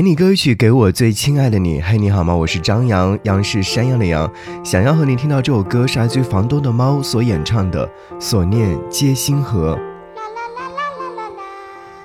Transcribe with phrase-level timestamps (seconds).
[0.00, 1.78] 给你歌曲，给我最亲爱的你。
[1.82, 2.34] 嘿，你好吗？
[2.34, 4.32] 我是张扬，杨是山羊的羊。
[4.64, 7.86] 想要和你听到这首歌，是来自于房东的猫所演唱的
[8.18, 9.76] 《所念皆星河》。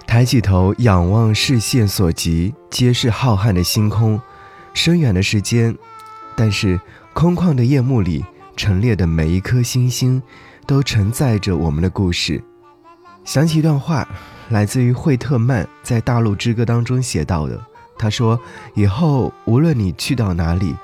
[0.06, 4.20] 抬起头，仰望视线所及，皆是浩瀚的星空，
[4.74, 5.74] 深远的时间。
[6.36, 6.78] 但是
[7.14, 8.26] 空旷的夜幕里
[8.58, 10.22] 陈列的每一颗星星，
[10.68, 12.44] 都承载着我们的故事。
[13.24, 14.06] 想起一段话，
[14.50, 17.58] 来自于惠特曼在《大陆之歌》当中写到的。
[17.98, 18.40] 他说
[18.76, 20.76] ：“以后无论你去到哪里，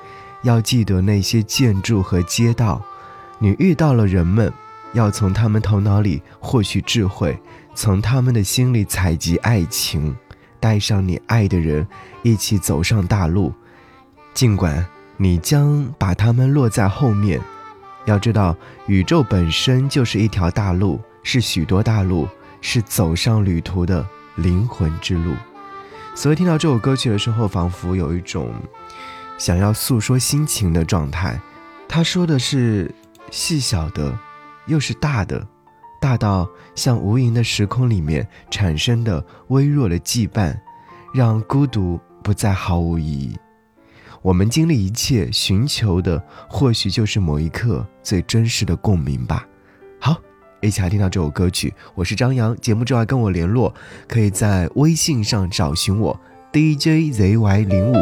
[0.42, 2.82] 要记得那些建筑和街道。
[3.38, 4.52] 你遇到了人们，
[4.92, 7.38] 要从他们头脑里获取智慧，
[7.74, 10.16] 从他们的心里采集爱情，
[10.58, 11.86] 带上你爱的人，
[12.22, 13.52] 一起走上大路。
[14.32, 14.86] 尽管
[15.18, 17.38] 你将把他们落在后面，
[18.06, 22.26] 要知道，宇宙本身就是一条大路，是许多大路，
[22.62, 25.34] 是走上旅途的灵魂之路。”
[26.14, 28.52] 所以听到这首歌曲的时候，仿佛有一种
[29.38, 31.40] 想要诉说心情的状态。
[31.88, 32.94] 他说的是
[33.30, 34.16] 细小的，
[34.66, 35.46] 又是大的，
[36.00, 40.56] 大到像无垠的时空里面产生的微弱的羁绊，
[41.12, 43.36] 让孤独不再毫无意义。
[44.20, 49.44] 我们经历一切，寻求的或许就是某一刻最真实的共鸣吧。
[50.62, 52.56] 一起来听到这首歌曲，我是张扬。
[52.58, 53.74] 节目之外跟我联络，
[54.06, 56.16] 可以在微信上找寻我
[56.52, 57.96] DJZY 零五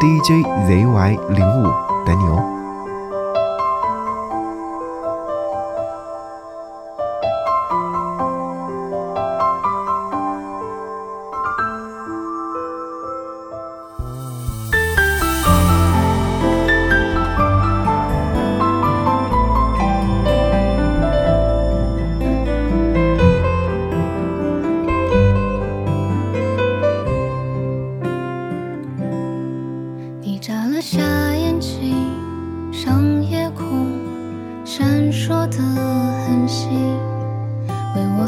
[0.00, 1.64] DJZY 零五
[2.06, 2.55] 等你哦。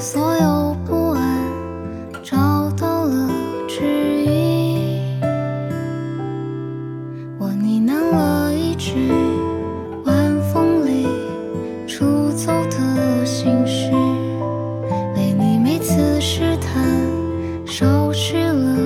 [0.00, 1.44] 所有不安
[2.22, 3.28] 找到了
[3.66, 3.82] 指
[4.24, 5.20] 引，
[7.36, 9.10] 我呢喃了一句
[10.04, 11.08] 晚风里
[11.84, 13.90] 出走的心事，
[15.16, 16.80] 为你每次试探
[17.66, 18.76] 收去了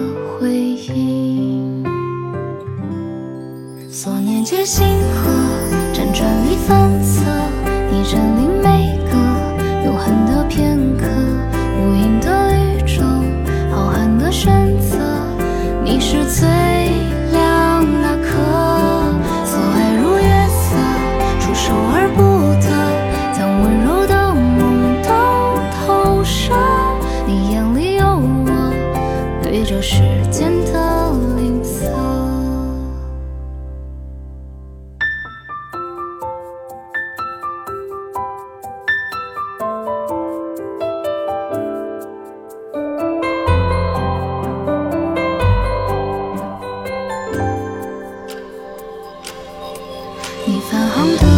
[0.40, 1.84] 回应。
[3.90, 4.86] 所念皆星
[29.52, 29.98] 宇宙时
[30.30, 31.92] 间的吝啬。
[50.46, 51.31] 你泛红的。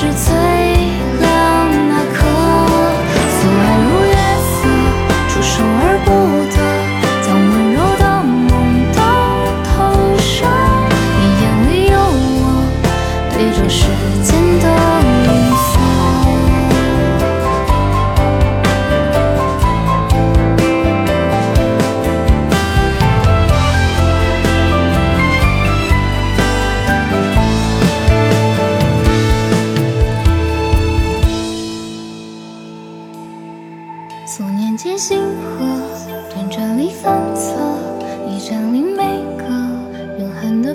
[0.00, 0.39] 是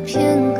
[0.05, 0.54] 片刻